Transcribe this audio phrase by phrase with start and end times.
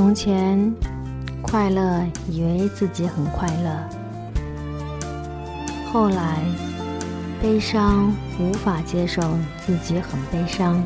[0.00, 0.74] 从前，
[1.42, 3.86] 快乐以为自己很快乐；
[5.92, 6.38] 后来，
[7.42, 9.20] 悲伤无法接受
[9.66, 10.82] 自己很悲伤。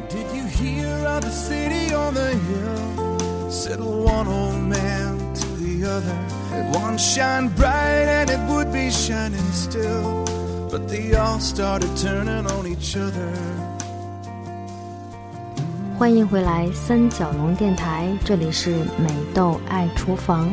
[15.96, 20.50] 欢迎回来，三角龙电台，这里是美豆爱厨房。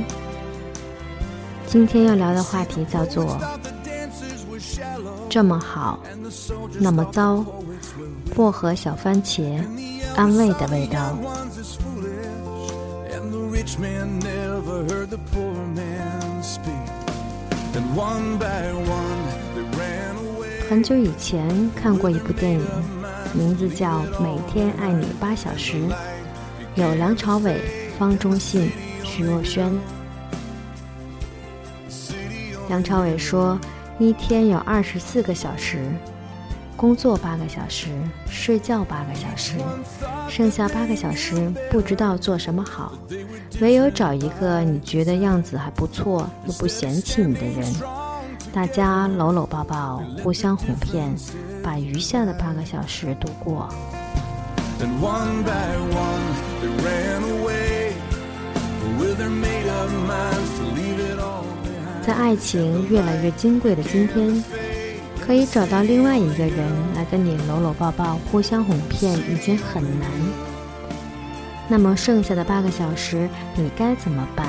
[1.65, 3.39] 今天要聊的话题叫做
[5.29, 5.99] “这么好，
[6.79, 7.43] 那么糟”，
[8.35, 9.59] 薄荷小番茄，
[10.15, 11.17] 安慰的味道。
[20.70, 22.62] 很久以前看过一部电影，
[23.34, 25.77] 名字叫《每天爱你八小时》，
[26.76, 27.62] 有梁朝伟、
[27.98, 28.70] 方中信、
[29.04, 29.71] 徐若瑄。
[32.68, 33.57] 梁朝伟说
[33.99, 35.85] ：“一天有二十四个小时，
[36.76, 37.88] 工作八个小时，
[38.27, 39.55] 睡觉八个小时，
[40.27, 42.93] 剩下八个小时不知道做什么好，
[43.62, 47.73] 唯有找一个你觉得样子还不错又不嫌弃你的人。”
[48.54, 51.16] 大家搂搂抱抱，互相哄骗，
[51.63, 53.70] 把余下的八个小时度过。
[62.05, 64.44] 在爱情越来越金贵的今天，
[65.19, 70.09] 可以找到另外一个人来跟你搂搂抱抱、互相哄骗，已经很难。
[71.67, 74.47] 那么剩下的八个小时，你该怎么办？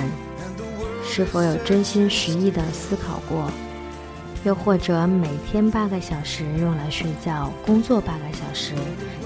[1.05, 3.51] 是否有真心实意的思考过？
[4.45, 8.75] 又或者每天八个小时用来睡觉，工作八个小时，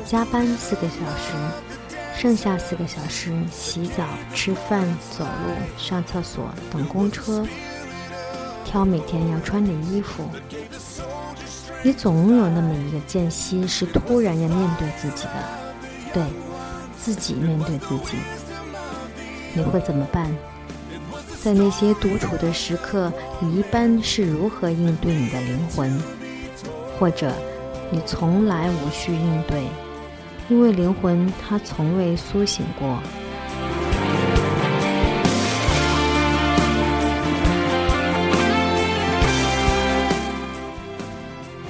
[0.05, 1.33] 加班四个小时，
[2.15, 7.47] 剩下四个小时洗澡、吃饭、走路、上厕所、等公车，
[8.65, 10.29] 挑每天要穿的衣服。
[11.83, 16.23] 你总有那么一个间隙是突然要面对自己的，对
[16.99, 18.19] 自己面对自己，
[19.55, 20.31] 你会怎么办？
[21.47, 25.97] 在那些独处的时刻，你一般是如何应对你的灵魂？
[26.99, 27.33] 或者，
[27.89, 29.63] 你从来无需应对，
[30.49, 32.99] 因为灵魂它从未苏醒过。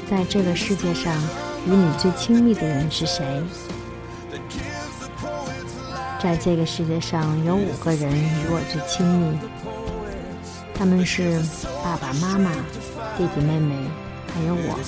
[0.08, 1.14] 在这个世界上，
[1.66, 3.42] 与你最亲密的人是谁？
[6.18, 9.38] 在这个世界上有五个人与我最亲密，
[10.78, 11.40] 他们是
[11.82, 12.52] 爸爸妈妈、
[13.16, 13.74] 弟弟妹妹，
[14.34, 14.78] 还有我。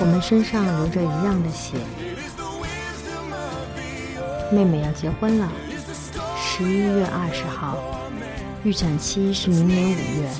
[0.00, 1.76] 我们身上流着一样的血。
[4.52, 5.48] 妹妹要结婚了，
[6.38, 7.78] 十一月二十号，
[8.64, 10.30] 预产期是明年五月。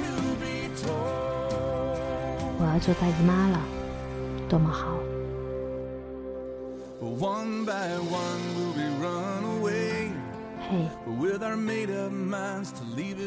[2.58, 3.60] 我要做大姨妈了，
[4.48, 4.96] 多么好
[7.00, 8.49] ！One by one.！
[10.70, 10.88] 嘿，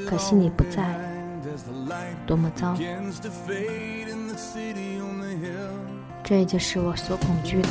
[0.10, 0.98] 可惜你不在，
[2.26, 2.74] 多么糟！
[6.24, 7.68] 这就是我所恐惧的。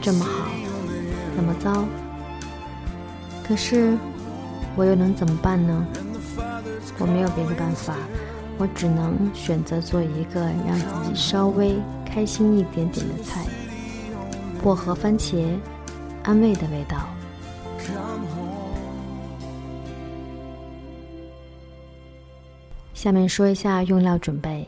[0.00, 0.48] 这么好，
[1.36, 1.84] 那么糟，
[3.46, 3.98] 可是。
[4.76, 5.86] 我又能怎么办呢？
[6.98, 7.94] 我没有别的办法，
[8.58, 13.44] 我只能选择做一个让自己稍微开心一点点的菜——
[14.62, 15.46] 薄荷番茄，
[16.22, 17.08] 安慰的味道。
[22.92, 24.66] 下面说一下用料准备。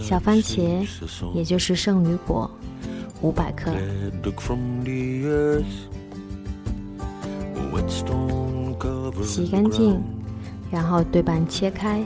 [0.00, 0.86] 小番茄，
[1.34, 2.50] 也就是圣女果，
[3.20, 3.72] 五百克。
[9.22, 10.00] 洗干净，
[10.70, 12.04] 然后对半切开。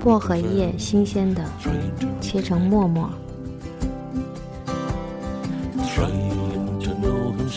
[0.00, 1.44] 薄荷叶，新鲜的，
[2.20, 3.10] 切成末末。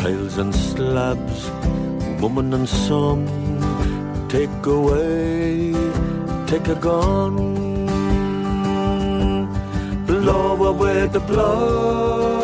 [0.00, 1.50] tiles and slabs,
[2.22, 3.26] woman and son,
[4.30, 5.74] take away,
[6.46, 7.36] take a gun.
[10.06, 12.40] Blow away the blowing.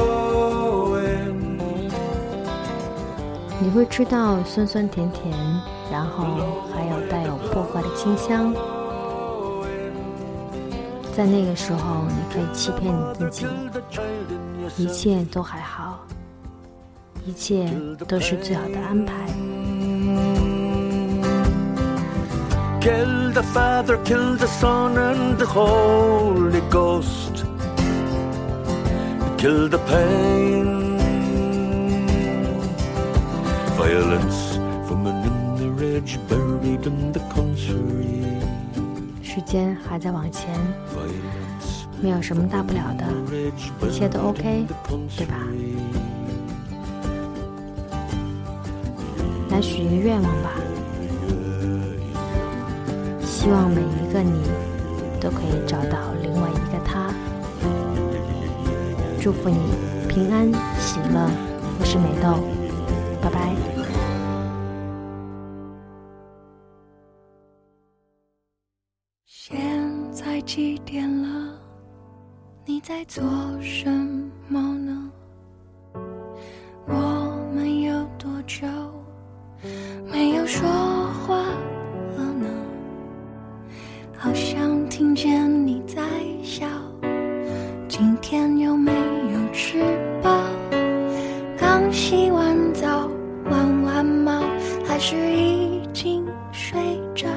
[3.59, 5.33] 你会吃到酸酸甜甜，
[5.91, 6.27] 然后
[6.75, 8.53] 还有带有薄荷的清香。
[11.17, 13.47] 在那个时候，你可以欺骗你自己，
[14.77, 16.05] 一切都还好，
[17.27, 17.69] 一切
[18.07, 19.13] 都是最好的安排。
[22.81, 27.45] Kill the Father, kill the Son, and the Holy Ghost.
[29.37, 30.97] Kill the pain.
[33.77, 34.57] Violence
[34.87, 38.23] from an image buried in the country.
[39.21, 40.49] 时间还在往前
[42.01, 43.05] 没有什么大不了的，
[43.85, 44.65] 一切都 OK，
[45.17, 45.35] 对吧？
[49.57, 50.51] 来许一个愿望吧，
[53.23, 54.43] 希望每一个你
[55.19, 57.11] 都可以找到另外一个他。
[59.19, 59.57] 祝福你
[60.11, 61.31] 平安喜乐，
[61.81, 62.39] 我是美豆，
[63.23, 63.57] 拜拜。
[69.25, 69.59] 现
[70.13, 71.59] 在几点了？
[72.67, 73.25] 你在做
[73.63, 73.89] 什
[74.49, 75.11] 么呢？
[85.17, 86.03] 见你在
[86.43, 86.67] 笑。
[87.89, 89.79] 今天有没有吃
[90.23, 90.31] 饱？
[91.57, 93.09] 刚洗完澡，
[93.51, 94.43] 玩完猫，
[94.85, 96.23] 还是已经
[96.53, 96.79] 睡
[97.15, 97.29] 着？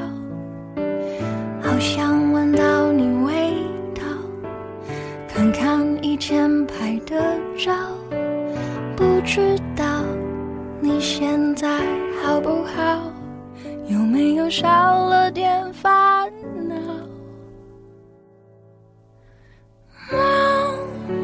[1.62, 3.54] 好想闻到你味
[3.96, 4.02] 道，
[5.30, 7.72] 看看以前拍的照，
[8.98, 10.04] 不知道
[10.82, 11.80] 你现在
[12.22, 13.10] 好不好？
[13.88, 14.68] 有没有少
[15.08, 16.30] 了点烦
[16.68, 16.76] 恼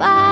[0.00, 0.29] 点